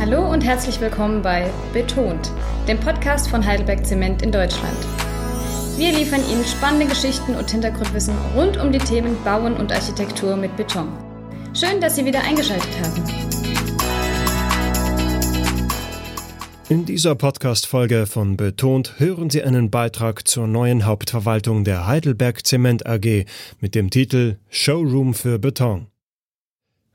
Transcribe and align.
Hallo 0.00 0.32
und 0.32 0.42
herzlich 0.42 0.80
willkommen 0.80 1.20
bei 1.20 1.50
Betont, 1.74 2.32
dem 2.66 2.80
Podcast 2.80 3.28
von 3.28 3.44
Heidelberg 3.44 3.84
Zement 3.84 4.22
in 4.22 4.32
Deutschland. 4.32 4.78
Wir 5.76 5.92
liefern 5.92 6.22
Ihnen 6.32 6.42
spannende 6.42 6.86
Geschichten 6.86 7.34
und 7.34 7.50
Hintergrundwissen 7.50 8.14
rund 8.34 8.56
um 8.56 8.72
die 8.72 8.78
Themen 8.78 9.14
Bauen 9.24 9.52
und 9.58 9.70
Architektur 9.70 10.36
mit 10.36 10.56
Beton. 10.56 10.88
Schön, 11.52 11.82
dass 11.82 11.96
Sie 11.96 12.06
wieder 12.06 12.22
eingeschaltet 12.22 12.70
haben. 12.82 13.04
In 16.70 16.86
dieser 16.86 17.14
Podcast-Folge 17.14 18.06
von 18.06 18.38
Betont 18.38 18.98
hören 18.98 19.28
Sie 19.28 19.42
einen 19.42 19.70
Beitrag 19.70 20.26
zur 20.26 20.46
neuen 20.46 20.86
Hauptverwaltung 20.86 21.62
der 21.64 21.86
Heidelberg 21.86 22.46
Zement 22.46 22.86
AG 22.86 23.26
mit 23.60 23.74
dem 23.74 23.90
Titel 23.90 24.38
Showroom 24.48 25.12
für 25.12 25.38
Beton. 25.38 25.88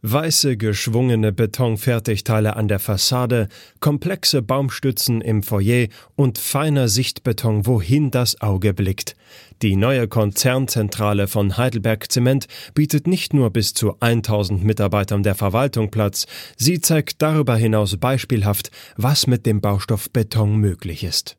Weiße 0.08 0.56
geschwungene 0.56 1.32
Betonfertigteile 1.32 2.55
an 2.55 2.68
der 2.68 2.77
Fassade, 2.77 3.48
komplexe 3.80 4.44
Baumstützen 4.44 5.20
im 5.20 5.41
Foyer 5.41 5.88
und 6.16 6.38
feiner 6.38 6.90
Sichtbeton, 6.90 7.66
wohin 7.66 8.12
das 8.12 8.40
Auge 8.40 8.76
blickt. 8.76 9.16
Die 9.63 9.76
neue 9.76 10.08
Konzernzentrale 10.08 11.27
von 11.27 11.58
Heidelberg 11.58 12.12
Zement 12.12 12.46
bietet 12.76 13.08
nicht 13.08 13.34
nur 13.34 13.49
bis 13.49 13.73
zu 13.73 13.99
1000 13.99 14.63
Mitarbeitern 14.63 15.23
der 15.23 15.34
Verwaltung 15.34 15.90
Platz, 15.90 16.27
sie 16.55 16.80
zeigt 16.82 17.24
darüber 17.24 17.55
hinaus 17.55 17.98
beispielhaft, 17.98 18.70
was 18.98 19.26
mit 19.26 19.48
dem 19.48 19.60
Baustoff 19.60 20.12
Beton 20.12 20.58
möglich 20.58 21.04
ist. 21.04 21.35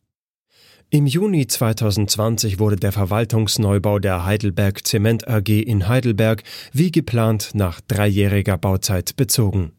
Im 0.88 1.08
Juni 1.08 1.48
2020 1.48 2.60
wurde 2.60 2.76
der 2.76 2.92
Verwaltungsneubau 2.92 3.98
der 3.98 4.24
Heidelberg 4.24 4.86
Zement 4.86 5.26
AG 5.26 5.48
in 5.48 5.88
Heidelberg 5.88 6.44
wie 6.72 6.92
geplant 6.92 7.50
nach 7.54 7.80
dreijähriger 7.80 8.56
Bauzeit 8.56 9.16
bezogen. 9.16 9.72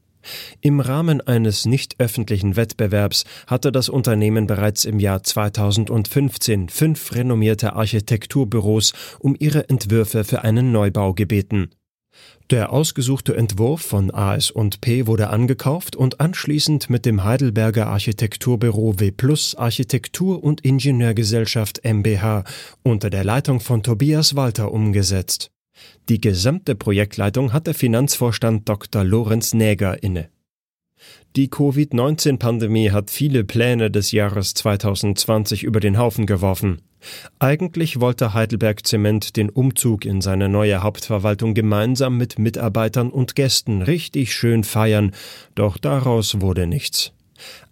Im 0.60 0.82
Rahmen 0.82 1.22
eines 1.22 1.66
nicht 1.66 1.96
öffentlichen 2.00 2.58
Wettbewerbs 2.58 3.24
hatte 3.48 3.72
das 3.72 3.88
Unternehmen 3.88 4.48
bereits 4.48 4.84
im 4.84 5.00
Jahr 5.00 5.24
2015 5.24 6.68
fünf 6.68 7.16
renommierte 7.16 7.74
Architekturbüros 7.78 8.92
um 9.20 9.34
ihre 9.40 9.70
Entwürfe 9.70 10.26
für 10.26 10.42
einen 10.44 10.74
Neubau 10.74 11.14
gebeten. 11.14 11.70
Der 12.50 12.72
ausgesuchte 12.72 13.36
Entwurf 13.36 13.82
von 13.82 14.10
AS&P 14.14 15.06
wurde 15.06 15.30
angekauft 15.30 15.98
und 15.98 16.22
anschließend 16.22 16.90
mit 16.90 17.06
dem 17.06 17.26
Heidelberger 17.26 17.88
Architekturbüro 17.88 19.00
W 19.00 19.12
Architektur 19.58 20.42
und 20.42 20.62
Ingenieurgesellschaft 20.62 21.84
MBH 21.84 22.46
unter 22.84 23.10
der 23.10 23.26
Leitung 23.26 23.60
von 23.60 23.84
Tobias 23.84 24.36
Walter 24.36 24.72
umgesetzt. 24.72 25.52
Die 26.08 26.22
gesamte 26.22 26.76
Projektleitung 26.76 27.52
hat 27.52 27.68
der 27.68 27.74
Finanzvorstand 27.74 28.68
Dr. 28.70 29.04
Lorenz 29.04 29.54
Näger 29.54 30.02
inne. 30.02 30.30
Die 31.36 31.50
Covid-19-Pandemie 31.50 32.92
hat 32.92 33.12
viele 33.12 33.44
Pläne 33.44 33.92
des 33.92 34.12
Jahres 34.12 34.54
2020 34.56 35.64
über 35.64 35.80
den 35.80 35.98
Haufen 35.98 36.26
geworfen. 36.26 36.82
Eigentlich 37.40 38.00
wollte 38.00 38.34
Heidelberg 38.34 38.86
Zement 38.86 39.38
den 39.38 39.50
Umzug 39.50 40.06
in 40.06 40.22
seine 40.22 40.50
neue 40.50 40.82
Hauptverwaltung 40.82 41.54
gemeinsam 41.54 42.18
mit 42.18 42.40
Mitarbeitern 42.40 43.12
und 43.12 43.36
Gästen 43.36 43.82
richtig 43.82 44.34
schön 44.34 44.64
feiern, 44.64 45.12
doch 45.54 45.78
daraus 45.78 46.42
wurde 46.42 46.66
nichts. 46.66 47.14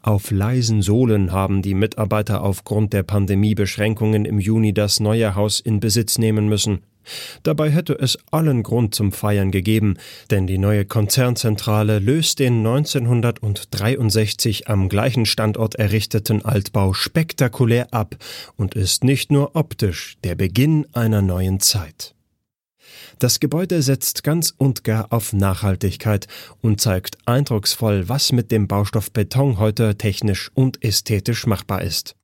Auf 0.01 0.29
leisen 0.29 0.83
Sohlen 0.83 1.31
haben 1.31 1.63
die 1.63 1.73
Mitarbeiter 1.73 2.43
aufgrund 2.43 2.93
der 2.93 3.01
Pandemiebeschränkungen 3.03 4.25
im 4.25 4.39
Juni 4.39 4.73
das 4.73 4.99
neue 4.99 5.33
Haus 5.33 5.59
in 5.59 5.79
Besitz 5.79 6.19
nehmen 6.19 6.47
müssen. 6.47 6.81
Dabei 7.43 7.69
hätte 7.69 7.93
es 7.93 8.17
allen 8.31 8.63
Grund 8.63 8.95
zum 8.95 9.11
Feiern 9.11 9.51
gegeben, 9.51 9.97
denn 10.31 10.47
die 10.47 10.57
neue 10.57 10.85
Konzernzentrale 10.85 11.99
löst 11.99 12.39
den 12.39 12.65
1963 12.65 14.67
am 14.67 14.89
gleichen 14.89 15.25
Standort 15.25 15.75
errichteten 15.75 16.43
Altbau 16.43 16.93
spektakulär 16.93 17.93
ab 17.93 18.15
und 18.55 18.75
ist 18.75 19.03
nicht 19.03 19.31
nur 19.31 19.55
optisch 19.55 20.17
der 20.23 20.35
Beginn 20.35 20.85
einer 20.93 21.21
neuen 21.21 21.59
Zeit. 21.59 22.15
Das 23.19 23.39
Gebäude 23.39 23.81
setzt 23.81 24.23
ganz 24.23 24.53
und 24.57 24.83
gar 24.83 25.13
auf 25.13 25.31
Nachhaltigkeit 25.31 26.27
und 26.61 26.81
zeigt 26.81 27.17
eindrucksvoll, 27.25 28.09
was 28.09 28.31
mit 28.31 28.51
dem 28.51 28.67
Baustoff 28.67 29.11
Beton 29.11 29.57
heute 29.57 29.97
technisch 29.97 30.51
und 30.53 30.83
ästhetisch 30.83 31.47
machbar 31.47 31.81
ist. 31.81 32.15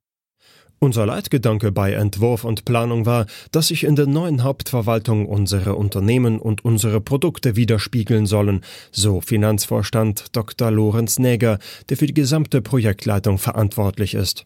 Unser 0.82 1.06
Leitgedanke 1.06 1.70
bei 1.70 1.92
Entwurf 1.92 2.42
und 2.42 2.64
Planung 2.64 3.06
war, 3.06 3.26
dass 3.52 3.68
sich 3.68 3.84
in 3.84 3.94
der 3.94 4.08
neuen 4.08 4.42
Hauptverwaltung 4.42 5.26
unsere 5.26 5.76
Unternehmen 5.76 6.40
und 6.40 6.64
unsere 6.64 7.00
Produkte 7.00 7.54
widerspiegeln 7.54 8.26
sollen, 8.26 8.62
so 8.90 9.20
Finanzvorstand 9.20 10.34
Dr. 10.34 10.72
Lorenz 10.72 11.20
Näger, 11.20 11.60
der 11.88 11.96
für 11.96 12.06
die 12.06 12.14
gesamte 12.14 12.60
Projektleitung 12.62 13.38
verantwortlich 13.38 14.14
ist. 14.14 14.44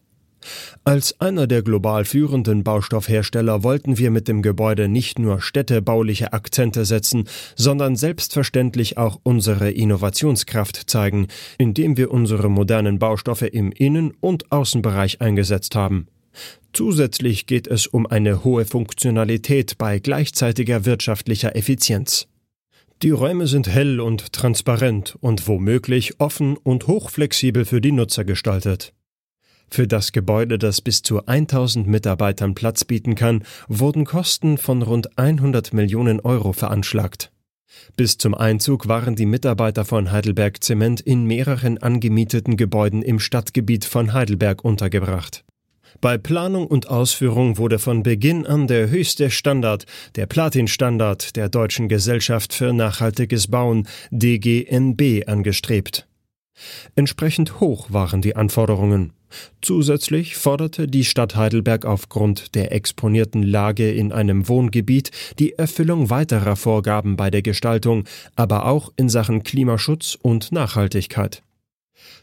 Als 0.83 1.19
einer 1.19 1.47
der 1.47 1.63
global 1.63 2.05
führenden 2.05 2.63
Baustoffhersteller 2.63 3.63
wollten 3.63 3.97
wir 3.97 4.11
mit 4.11 4.27
dem 4.27 4.43
Gebäude 4.43 4.87
nicht 4.87 5.17
nur 5.17 5.41
städtebauliche 5.41 6.33
Akzente 6.33 6.85
setzen, 6.85 7.27
sondern 7.55 7.95
selbstverständlich 7.95 8.99
auch 8.99 9.19
unsere 9.23 9.71
Innovationskraft 9.71 10.87
zeigen, 10.87 11.29
indem 11.57 11.97
wir 11.97 12.11
unsere 12.11 12.47
modernen 12.47 12.99
Baustoffe 12.99 13.41
im 13.41 13.71
Innen- 13.71 14.13
und 14.19 14.51
Außenbereich 14.51 15.19
eingesetzt 15.19 15.73
haben. 15.73 16.07
Zusätzlich 16.77 17.47
geht 17.47 17.65
es 17.65 17.87
um 17.87 18.05
eine 18.05 18.43
hohe 18.43 18.63
Funktionalität 18.63 19.79
bei 19.79 19.97
gleichzeitiger 19.97 20.85
wirtschaftlicher 20.85 21.55
Effizienz. 21.55 22.27
Die 23.01 23.09
Räume 23.09 23.47
sind 23.47 23.67
hell 23.67 23.99
und 23.99 24.31
transparent 24.31 25.17
und 25.19 25.47
womöglich 25.47 26.19
offen 26.19 26.55
und 26.55 26.85
hochflexibel 26.85 27.65
für 27.65 27.81
die 27.81 27.91
Nutzer 27.91 28.25
gestaltet. 28.25 28.93
Für 29.71 29.87
das 29.87 30.11
Gebäude, 30.11 30.59
das 30.59 30.81
bis 30.81 31.01
zu 31.01 31.25
1000 31.25 31.87
Mitarbeitern 31.87 32.53
Platz 32.53 32.85
bieten 32.85 33.15
kann, 33.15 33.43
wurden 33.67 34.05
Kosten 34.05 34.59
von 34.59 34.83
rund 34.83 35.17
100 35.17 35.73
Millionen 35.73 36.19
Euro 36.19 36.53
veranschlagt. 36.53 37.31
Bis 37.95 38.19
zum 38.19 38.35
Einzug 38.35 38.87
waren 38.87 39.15
die 39.15 39.25
Mitarbeiter 39.25 39.83
von 39.83 40.11
Heidelberg 40.11 40.63
Zement 40.63 41.01
in 41.01 41.25
mehreren 41.25 41.79
angemieteten 41.79 42.55
Gebäuden 42.55 43.01
im 43.01 43.19
Stadtgebiet 43.19 43.83
von 43.83 44.13
Heidelberg 44.13 44.63
untergebracht. 44.63 45.43
Bei 46.01 46.17
Planung 46.17 46.67
und 46.67 46.89
Ausführung 46.89 47.57
wurde 47.57 47.79
von 47.79 48.03
Beginn 48.03 48.45
an 48.45 48.67
der 48.67 48.89
höchste 48.89 49.31
Standard, 49.31 49.85
der 50.15 50.25
Platin-Standard 50.25 51.35
der 51.35 51.49
Deutschen 51.49 51.87
Gesellschaft 51.89 52.53
für 52.53 52.73
nachhaltiges 52.73 53.47
Bauen 53.47 53.87
DGNB 54.11 55.27
angestrebt. 55.27 56.07
Entsprechend 56.95 57.59
hoch 57.59 57.91
waren 57.91 58.21
die 58.21 58.35
Anforderungen. 58.35 59.13
Zusätzlich 59.61 60.37
forderte 60.37 60.87
die 60.87 61.03
Stadt 61.03 61.35
Heidelberg 61.35 61.85
aufgrund 61.85 62.55
der 62.55 62.71
exponierten 62.71 63.43
Lage 63.43 63.91
in 63.91 64.11
einem 64.11 64.47
Wohngebiet 64.47 65.11
die 65.37 65.53
Erfüllung 65.53 66.09
weiterer 66.09 66.55
Vorgaben 66.55 67.17
bei 67.17 67.29
der 67.29 67.41
Gestaltung, 67.41 68.05
aber 68.35 68.65
auch 68.65 68.91
in 68.95 69.09
Sachen 69.09 69.43
Klimaschutz 69.43 70.17
und 70.21 70.51
Nachhaltigkeit. 70.51 71.43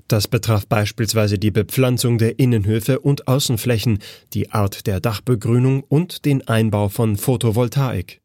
Das 0.08 0.28
betraf 0.28 0.66
beispielsweise 0.66 1.38
die 1.38 1.50
Bepflanzung 1.50 2.18
der 2.18 2.38
Innenhöfe 2.38 3.00
und 3.00 3.26
Außenflächen, 3.26 3.98
die 4.32 4.50
Art 4.50 4.86
der 4.86 5.00
Dachbegrünung 5.00 5.82
und 5.82 6.24
den 6.24 6.46
Einbau 6.46 6.88
von 6.88 7.16
Photovoltaik. 7.16 8.20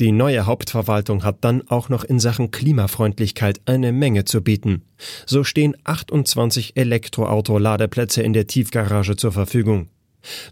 Die 0.00 0.12
neue 0.12 0.46
Hauptverwaltung 0.46 1.24
hat 1.24 1.38
dann 1.40 1.66
auch 1.66 1.88
noch 1.88 2.04
in 2.04 2.20
Sachen 2.20 2.52
Klimafreundlichkeit 2.52 3.60
eine 3.66 3.90
Menge 3.90 4.24
zu 4.24 4.42
bieten. 4.42 4.82
So 5.26 5.42
stehen 5.42 5.76
28 5.82 6.76
Elektroauto-Ladeplätze 6.76 8.22
in 8.22 8.32
der 8.32 8.46
Tiefgarage 8.46 9.16
zur 9.16 9.32
Verfügung. 9.32 9.88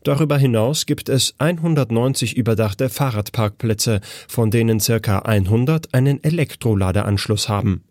Darüber 0.02 0.36
hinaus 0.36 0.86
gibt 0.86 1.08
es 1.08 1.34
190 1.38 2.36
überdachte 2.36 2.88
Fahrradparkplätze, 2.88 4.00
von 4.26 4.50
denen 4.50 4.80
circa 4.80 5.20
100 5.20 5.94
einen 5.94 6.22
Elektroladeanschluss 6.22 7.48
haben. 7.48 7.84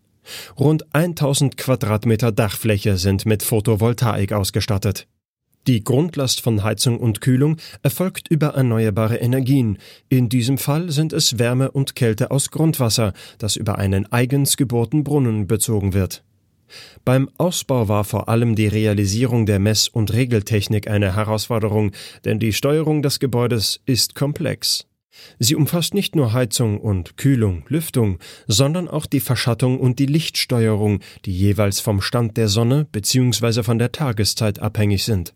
Rund 0.59 0.85
1000 0.93 1.57
Quadratmeter 1.57 2.31
Dachfläche 2.31 2.97
sind 2.97 3.25
mit 3.25 3.43
Photovoltaik 3.43 4.33
ausgestattet. 4.33 5.07
Die 5.67 5.83
Grundlast 5.83 6.41
von 6.41 6.63
Heizung 6.63 6.99
und 6.99 7.21
Kühlung 7.21 7.57
erfolgt 7.81 8.27
über 8.27 8.49
erneuerbare 8.49 9.17
Energien. 9.17 9.79
In 10.09 10.29
diesem 10.29 10.59
Fall 10.59 10.91
sind 10.91 11.11
es 11.11 11.39
Wärme 11.39 11.71
und 11.71 11.95
Kälte 11.95 12.29
aus 12.29 12.51
Grundwasser, 12.51 13.13
das 13.39 13.55
über 13.55 13.79
einen 13.79 14.11
eigens 14.11 14.57
gebohrten 14.57 15.03
Brunnen 15.03 15.47
bezogen 15.47 15.93
wird. 15.93 16.23
Beim 17.03 17.29
Ausbau 17.37 17.87
war 17.87 18.03
vor 18.03 18.29
allem 18.29 18.55
die 18.55 18.67
Realisierung 18.67 19.45
der 19.45 19.59
Mess- 19.59 19.87
und 19.87 20.13
Regeltechnik 20.13 20.87
eine 20.87 21.15
Herausforderung, 21.15 21.91
denn 22.25 22.39
die 22.39 22.53
Steuerung 22.53 23.01
des 23.01 23.19
Gebäudes 23.19 23.81
ist 23.85 24.13
komplex. 24.13 24.85
Sie 25.39 25.55
umfasst 25.55 25.93
nicht 25.93 26.15
nur 26.15 26.33
Heizung 26.33 26.79
und 26.79 27.17
Kühlung, 27.17 27.65
Lüftung, 27.67 28.19
sondern 28.47 28.87
auch 28.87 29.05
die 29.05 29.19
Verschattung 29.19 29.79
und 29.79 29.99
die 29.99 30.05
Lichtsteuerung, 30.05 30.99
die 31.25 31.37
jeweils 31.37 31.79
vom 31.79 32.01
Stand 32.01 32.37
der 32.37 32.47
Sonne 32.47 32.87
bzw. 32.91 33.63
von 33.63 33.79
der 33.79 33.91
Tageszeit 33.91 34.59
abhängig 34.59 35.03
sind. 35.03 35.33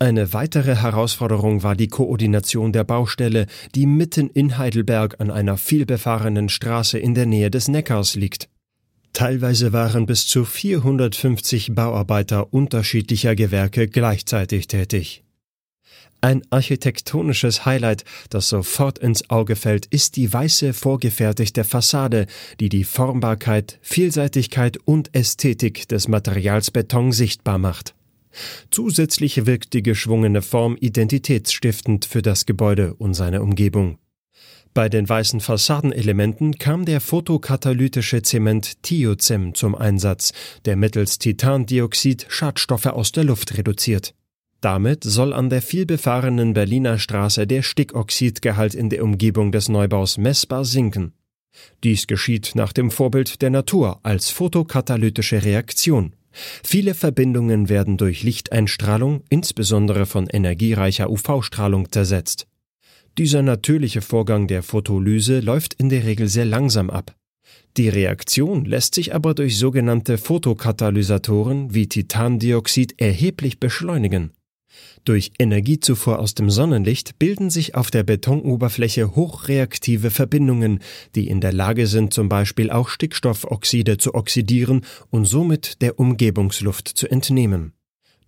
Eine 0.00 0.32
weitere 0.32 0.76
Herausforderung 0.76 1.64
war 1.64 1.74
die 1.74 1.88
Koordination 1.88 2.72
der 2.72 2.84
Baustelle, 2.84 3.46
die 3.74 3.86
mitten 3.86 4.30
in 4.30 4.56
Heidelberg 4.56 5.20
an 5.20 5.32
einer 5.32 5.56
vielbefahrenen 5.56 6.48
Straße 6.48 6.98
in 6.98 7.14
der 7.14 7.26
Nähe 7.26 7.50
des 7.50 7.66
Neckars 7.66 8.14
liegt. 8.14 8.48
Teilweise 9.12 9.72
waren 9.72 10.06
bis 10.06 10.28
zu 10.28 10.44
450 10.44 11.74
Bauarbeiter 11.74 12.52
unterschiedlicher 12.52 13.34
Gewerke 13.34 13.88
gleichzeitig 13.88 14.68
tätig. 14.68 15.24
Ein 16.20 16.42
architektonisches 16.50 17.64
Highlight, 17.64 18.04
das 18.28 18.48
sofort 18.48 18.98
ins 18.98 19.30
Auge 19.30 19.54
fällt, 19.54 19.86
ist 19.86 20.16
die 20.16 20.32
weiße 20.32 20.72
vorgefertigte 20.72 21.62
Fassade, 21.62 22.26
die 22.58 22.68
die 22.68 22.82
Formbarkeit, 22.82 23.78
Vielseitigkeit 23.82 24.78
und 24.84 25.14
Ästhetik 25.14 25.86
des 25.88 26.08
Materials 26.08 26.72
Beton 26.72 27.12
sichtbar 27.12 27.58
macht. 27.58 27.94
Zusätzlich 28.70 29.46
wirkt 29.46 29.74
die 29.74 29.82
geschwungene 29.82 30.42
Form 30.42 30.76
identitätsstiftend 30.78 32.04
für 32.04 32.22
das 32.22 32.46
Gebäude 32.46 32.94
und 32.94 33.14
seine 33.14 33.40
Umgebung. 33.40 33.98
Bei 34.74 34.88
den 34.88 35.08
weißen 35.08 35.40
Fassadenelementen 35.40 36.58
kam 36.58 36.84
der 36.84 37.00
photokatalytische 37.00 38.22
Zement 38.22 38.82
Thiocem 38.82 39.54
zum 39.54 39.74
Einsatz, 39.74 40.32
der 40.66 40.76
mittels 40.76 41.18
Titandioxid 41.18 42.26
Schadstoffe 42.28 42.86
aus 42.86 43.12
der 43.12 43.24
Luft 43.24 43.56
reduziert. 43.56 44.14
Damit 44.60 45.04
soll 45.04 45.32
an 45.32 45.50
der 45.50 45.62
vielbefahrenen 45.62 46.52
Berliner 46.52 46.98
Straße 46.98 47.46
der 47.46 47.62
Stickoxidgehalt 47.62 48.74
in 48.74 48.90
der 48.90 49.04
Umgebung 49.04 49.52
des 49.52 49.68
Neubaus 49.68 50.18
messbar 50.18 50.64
sinken. 50.64 51.12
Dies 51.84 52.06
geschieht 52.06 52.52
nach 52.54 52.72
dem 52.72 52.90
Vorbild 52.90 53.40
der 53.40 53.50
Natur 53.50 54.00
als 54.02 54.30
photokatalytische 54.30 55.44
Reaktion. 55.44 56.12
Viele 56.64 56.94
Verbindungen 56.94 57.68
werden 57.68 57.96
durch 57.96 58.22
Lichteinstrahlung, 58.22 59.22
insbesondere 59.28 60.06
von 60.06 60.26
energiereicher 60.26 61.10
UV-Strahlung, 61.10 61.90
zersetzt. 61.90 62.46
Dieser 63.16 63.42
natürliche 63.42 64.00
Vorgang 64.00 64.46
der 64.46 64.62
Photolyse 64.62 65.40
läuft 65.40 65.74
in 65.74 65.88
der 65.88 66.04
Regel 66.04 66.28
sehr 66.28 66.44
langsam 66.44 66.90
ab. 66.90 67.14
Die 67.76 67.88
Reaktion 67.88 68.64
lässt 68.64 68.94
sich 68.94 69.14
aber 69.14 69.34
durch 69.34 69.56
sogenannte 69.56 70.18
Photokatalysatoren 70.18 71.74
wie 71.74 71.88
Titandioxid 71.88 73.00
erheblich 73.00 73.58
beschleunigen. 73.58 74.32
Durch 75.04 75.32
Energiezufuhr 75.38 76.18
aus 76.18 76.34
dem 76.34 76.50
Sonnenlicht 76.50 77.18
bilden 77.18 77.50
sich 77.50 77.74
auf 77.74 77.90
der 77.90 78.02
Betonoberfläche 78.02 79.14
hochreaktive 79.16 80.10
Verbindungen, 80.10 80.80
die 81.14 81.28
in 81.28 81.40
der 81.40 81.52
Lage 81.52 81.86
sind, 81.86 82.12
zum 82.12 82.28
Beispiel 82.28 82.70
auch 82.70 82.88
Stickstoffoxide 82.88 83.98
zu 83.98 84.14
oxidieren 84.14 84.84
und 85.10 85.24
somit 85.24 85.80
der 85.80 85.98
Umgebungsluft 85.98 86.88
zu 86.88 87.08
entnehmen. 87.08 87.72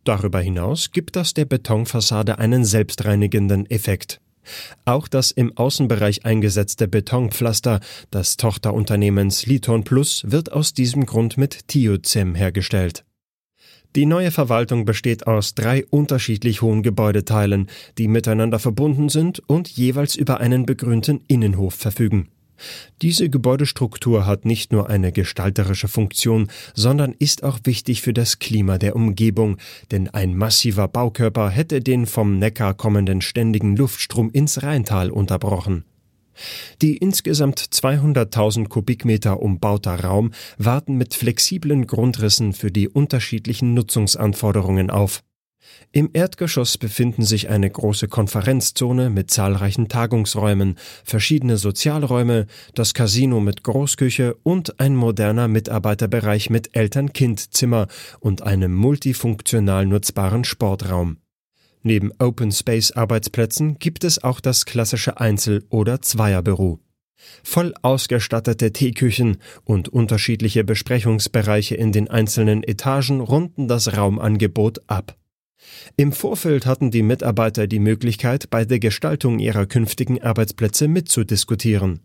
Darüber 0.04 0.40
hinaus 0.40 0.92
gibt 0.92 1.16
das 1.16 1.34
der 1.34 1.44
Betonfassade 1.44 2.38
einen 2.38 2.64
selbstreinigenden 2.64 3.68
Effekt. 3.70 4.20
Auch 4.84 5.06
das 5.08 5.30
im 5.30 5.56
Außenbereich 5.56 6.24
eingesetzte 6.24 6.88
Betonpflaster 6.88 7.80
des 8.12 8.36
Tochterunternehmens 8.36 9.46
Liton 9.46 9.84
Plus 9.84 10.22
wird 10.26 10.50
aus 10.52 10.72
diesem 10.72 11.04
Grund 11.06 11.36
mit 11.36 11.68
Thiocem 11.68 12.34
hergestellt. 12.34 13.04
Die 13.96 14.06
neue 14.06 14.30
Verwaltung 14.30 14.84
besteht 14.84 15.26
aus 15.26 15.54
drei 15.56 15.84
unterschiedlich 15.86 16.62
hohen 16.62 16.84
Gebäudeteilen, 16.84 17.66
die 17.98 18.06
miteinander 18.06 18.60
verbunden 18.60 19.08
sind 19.08 19.42
und 19.48 19.68
jeweils 19.68 20.14
über 20.14 20.38
einen 20.38 20.64
begrünten 20.64 21.22
Innenhof 21.26 21.74
verfügen. 21.74 22.28
Diese 23.02 23.30
Gebäudestruktur 23.30 24.26
hat 24.26 24.44
nicht 24.44 24.70
nur 24.70 24.88
eine 24.88 25.12
gestalterische 25.12 25.88
Funktion, 25.88 26.48
sondern 26.74 27.14
ist 27.18 27.42
auch 27.42 27.58
wichtig 27.64 28.02
für 28.02 28.12
das 28.12 28.38
Klima 28.38 28.78
der 28.78 28.94
Umgebung, 28.94 29.56
denn 29.90 30.08
ein 30.08 30.36
massiver 30.36 30.86
Baukörper 30.86 31.50
hätte 31.50 31.80
den 31.80 32.06
vom 32.06 32.38
Neckar 32.38 32.74
kommenden 32.74 33.22
ständigen 33.22 33.76
Luftstrom 33.76 34.30
ins 34.30 34.62
Rheintal 34.62 35.10
unterbrochen. 35.10 35.84
Die 36.82 36.96
insgesamt 36.96 37.60
200.000 37.60 38.68
Kubikmeter 38.68 39.40
umbauter 39.40 40.00
Raum 40.00 40.32
warten 40.58 40.96
mit 40.96 41.14
flexiblen 41.14 41.86
Grundrissen 41.86 42.52
für 42.52 42.70
die 42.70 42.88
unterschiedlichen 42.88 43.74
Nutzungsanforderungen 43.74 44.90
auf. 44.90 45.22
Im 45.92 46.10
Erdgeschoss 46.12 46.78
befinden 46.78 47.22
sich 47.24 47.48
eine 47.48 47.68
große 47.68 48.08
Konferenzzone 48.08 49.10
mit 49.10 49.30
zahlreichen 49.30 49.88
Tagungsräumen, 49.88 50.76
verschiedene 51.04 51.56
Sozialräume, 51.56 52.46
das 52.74 52.94
Casino 52.94 53.40
mit 53.40 53.64
Großküche 53.64 54.34
und 54.42 54.78
ein 54.80 54.94
moderner 54.94 55.48
Mitarbeiterbereich 55.48 56.48
mit 56.50 56.76
Eltern-Kind-Zimmer 56.76 57.88
und 58.20 58.42
einem 58.42 58.74
multifunktional 58.74 59.86
nutzbaren 59.86 60.44
Sportraum. 60.44 61.18
Neben 61.82 62.12
Open 62.18 62.52
Space 62.52 62.92
Arbeitsplätzen 62.92 63.78
gibt 63.78 64.04
es 64.04 64.22
auch 64.22 64.40
das 64.40 64.66
klassische 64.66 65.18
Einzel- 65.18 65.64
oder 65.70 66.02
Zweierbüro. 66.02 66.78
Voll 67.42 67.74
ausgestattete 67.82 68.72
Teeküchen 68.72 69.38
und 69.64 69.88
unterschiedliche 69.88 70.64
Besprechungsbereiche 70.64 71.74
in 71.74 71.92
den 71.92 72.08
einzelnen 72.08 72.62
Etagen 72.62 73.20
runden 73.20 73.68
das 73.68 73.96
Raumangebot 73.96 74.80
ab. 74.86 75.16
Im 75.96 76.12
Vorfeld 76.12 76.66
hatten 76.66 76.90
die 76.90 77.02
Mitarbeiter 77.02 77.66
die 77.66 77.78
Möglichkeit, 77.78 78.48
bei 78.50 78.64
der 78.64 78.78
Gestaltung 78.78 79.38
ihrer 79.38 79.66
künftigen 79.66 80.22
Arbeitsplätze 80.22 80.88
mitzudiskutieren. 80.88 82.00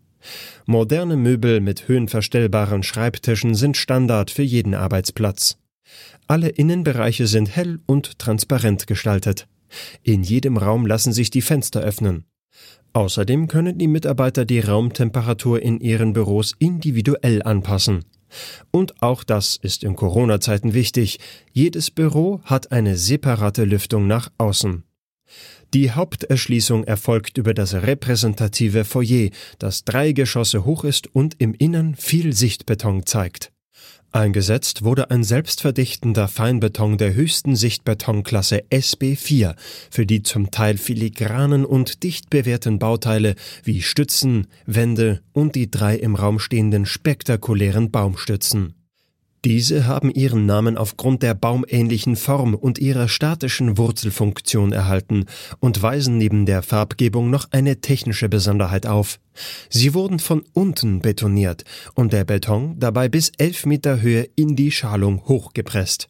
Moderne 0.66 1.16
Möbel 1.16 1.60
mit 1.60 1.88
höhenverstellbaren 1.88 2.82
Schreibtischen 2.82 3.54
sind 3.54 3.76
Standard 3.76 4.30
für 4.30 4.42
jeden 4.42 4.74
Arbeitsplatz. 4.74 5.56
Alle 6.26 6.48
Innenbereiche 6.48 7.26
sind 7.26 7.54
hell 7.54 7.78
und 7.86 8.18
transparent 8.18 8.86
gestaltet. 8.86 9.46
In 10.02 10.22
jedem 10.22 10.56
Raum 10.56 10.86
lassen 10.86 11.12
sich 11.12 11.30
die 11.30 11.42
Fenster 11.42 11.80
öffnen. 11.80 12.24
Außerdem 12.92 13.48
können 13.48 13.76
die 13.78 13.88
Mitarbeiter 13.88 14.44
die 14.44 14.60
Raumtemperatur 14.60 15.60
in 15.60 15.80
ihren 15.80 16.14
Büros 16.14 16.54
individuell 16.58 17.42
anpassen. 17.42 18.04
Und 18.70 19.02
auch 19.02 19.22
das 19.22 19.56
ist 19.56 19.84
in 19.84 19.96
Corona-Zeiten 19.96 20.74
wichtig. 20.74 21.18
Jedes 21.52 21.90
Büro 21.90 22.40
hat 22.44 22.72
eine 22.72 22.96
separate 22.96 23.64
Lüftung 23.64 24.06
nach 24.06 24.30
außen. 24.38 24.82
Die 25.74 25.90
Haupterschließung 25.90 26.84
erfolgt 26.84 27.38
über 27.38 27.52
das 27.52 27.74
repräsentative 27.74 28.84
Foyer, 28.84 29.30
das 29.58 29.84
drei 29.84 30.12
Geschosse 30.12 30.64
hoch 30.64 30.84
ist 30.84 31.14
und 31.14 31.34
im 31.38 31.54
Innern 31.54 31.94
viel 31.96 32.32
Sichtbeton 32.32 33.04
zeigt. 33.04 33.52
Eingesetzt 34.12 34.82
wurde 34.82 35.10
ein 35.10 35.24
selbstverdichtender 35.24 36.26
Feinbeton 36.26 36.96
der 36.96 37.12
höchsten 37.12 37.54
Sichtbetonklasse 37.54 38.62
SB4 38.70 39.54
für 39.90 40.06
die 40.06 40.22
zum 40.22 40.50
Teil 40.50 40.78
filigranen 40.78 41.66
und 41.66 42.02
dicht 42.02 42.30
bewehrten 42.30 42.78
Bauteile 42.78 43.34
wie 43.62 43.82
Stützen, 43.82 44.46
Wände 44.64 45.20
und 45.32 45.54
die 45.54 45.70
drei 45.70 45.96
im 45.96 46.14
Raum 46.14 46.38
stehenden 46.38 46.86
spektakulären 46.86 47.90
Baumstützen. 47.90 48.74
Diese 49.46 49.86
haben 49.86 50.10
ihren 50.10 50.44
Namen 50.44 50.76
aufgrund 50.76 51.22
der 51.22 51.32
baumähnlichen 51.34 52.16
Form 52.16 52.56
und 52.56 52.80
ihrer 52.80 53.06
statischen 53.06 53.78
Wurzelfunktion 53.78 54.72
erhalten 54.72 55.26
und 55.60 55.80
weisen 55.80 56.18
neben 56.18 56.46
der 56.46 56.64
Farbgebung 56.64 57.30
noch 57.30 57.46
eine 57.52 57.80
technische 57.80 58.28
Besonderheit 58.28 58.86
auf. 58.86 59.20
Sie 59.70 59.94
wurden 59.94 60.18
von 60.18 60.42
unten 60.52 60.98
betoniert 60.98 61.62
und 61.94 62.12
der 62.12 62.24
Beton 62.24 62.80
dabei 62.80 63.08
bis 63.08 63.30
elf 63.38 63.66
Meter 63.66 64.00
Höhe 64.00 64.28
in 64.34 64.56
die 64.56 64.72
Schalung 64.72 65.22
hochgepresst. 65.28 66.08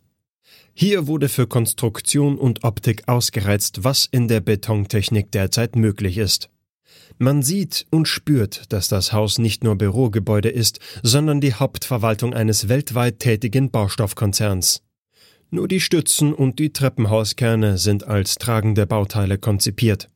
Hier 0.73 1.07
wurde 1.07 1.29
für 1.29 1.47
Konstruktion 1.47 2.39
und 2.39 2.65
Optik 2.65 3.07
ausgereizt, 3.07 3.85
was 3.85 4.09
in 4.11 4.29
der 4.29 4.41
Betontechnik 4.41 5.31
derzeit 5.31 5.77
möglich 5.77 6.17
ist. 6.17 6.49
Man 7.19 7.43
sieht 7.43 7.87
und 7.91 8.09
spürt, 8.09 8.73
dass 8.73 8.89
das 8.89 9.13
Haus 9.13 9.39
nicht 9.39 9.65
nur 9.65 9.77
Bürogebäude 9.77 10.51
ist, 10.51 10.81
sondern 11.03 11.41
die 11.41 11.55
Hauptverwaltung 11.55 12.35
eines 12.35 12.69
weltweit 12.69 13.21
tätigen 13.21 13.71
Baustoffkonzerns. 13.71 14.83
Nur 15.51 15.69
die 15.69 15.81
Stützen 15.81 16.35
und 16.35 16.59
die 16.59 16.73
Treppenhauskerne 16.73 17.79
sind 17.79 18.05
als 18.05 18.35
tragende 18.35 18.87
Bauteile 18.87 19.39
konzipiert. 19.39 20.11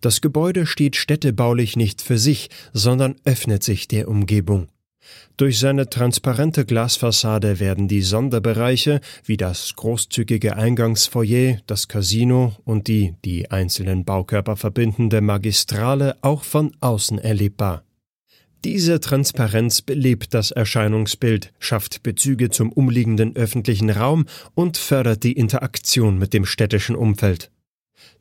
Das 0.00 0.20
Gebäude 0.20 0.64
steht 0.64 0.96
städtebaulich 0.96 1.76
nicht 1.76 2.00
für 2.00 2.18
sich, 2.18 2.48
sondern 2.72 3.16
öffnet 3.24 3.62
sich 3.62 3.88
der 3.88 4.08
Umgebung. 4.08 4.68
Durch 5.36 5.58
seine 5.58 5.88
transparente 5.88 6.64
Glasfassade 6.64 7.60
werden 7.60 7.86
die 7.86 8.02
Sonderbereiche 8.02 9.00
wie 9.24 9.36
das 9.36 9.74
großzügige 9.76 10.56
Eingangsfoyer, 10.56 11.58
das 11.66 11.86
Casino 11.86 12.56
und 12.64 12.88
die 12.88 13.14
die 13.24 13.50
einzelnen 13.50 14.04
Baukörper 14.04 14.56
verbindende 14.56 15.20
Magistrale 15.20 16.16
auch 16.22 16.42
von 16.42 16.74
außen 16.80 17.18
erlebbar. 17.18 17.84
Diese 18.64 18.98
Transparenz 18.98 19.82
belebt 19.82 20.34
das 20.34 20.50
Erscheinungsbild, 20.50 21.52
schafft 21.60 22.02
Bezüge 22.02 22.50
zum 22.50 22.72
umliegenden 22.72 23.36
öffentlichen 23.36 23.90
Raum 23.90 24.26
und 24.54 24.76
fördert 24.76 25.22
die 25.22 25.34
Interaktion 25.34 26.18
mit 26.18 26.34
dem 26.34 26.44
städtischen 26.44 26.96
Umfeld. 26.96 27.52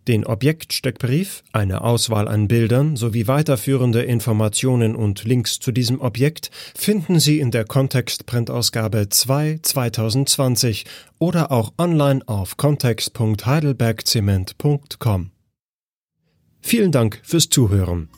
Den 0.07 0.25
Objektsteckbrief, 0.25 1.43
eine 1.51 1.81
Auswahl 1.81 2.27
an 2.27 2.47
Bildern 2.47 2.95
sowie 2.95 3.27
weiterführende 3.27 4.01
Informationen 4.03 4.95
und 4.95 5.23
Links 5.25 5.59
zu 5.59 5.71
diesem 5.71 5.99
Objekt 5.99 6.49
finden 6.75 7.19
Sie 7.19 7.39
in 7.39 7.49
der 7.51 7.65
Kontext-Printausgabe 7.65 9.09
2 9.09 9.59
2020 9.61 10.85
oder 11.19 11.51
auch 11.51 11.73
online 11.77 12.21
auf 12.25 12.57
kontext.heidelbergzement.com. 12.57 15.31
Vielen 16.61 16.91
Dank 16.91 17.21
fürs 17.23 17.49
Zuhören. 17.49 18.09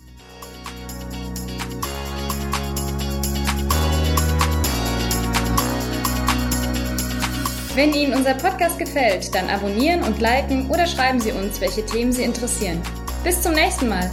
Wenn 7.79 7.93
Ihnen 7.93 8.13
unser 8.13 8.33
Podcast 8.33 8.77
gefällt, 8.77 9.33
dann 9.33 9.49
abonnieren 9.49 10.03
und 10.03 10.19
liken 10.19 10.69
oder 10.69 10.85
schreiben 10.85 11.21
Sie 11.21 11.31
uns, 11.31 11.61
welche 11.61 11.85
Themen 11.85 12.11
Sie 12.11 12.23
interessieren. 12.23 12.81
Bis 13.23 13.41
zum 13.41 13.53
nächsten 13.53 13.87
Mal. 13.87 14.11